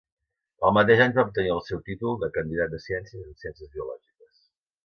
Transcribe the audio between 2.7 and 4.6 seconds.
de ciències en Ciències Biològiques.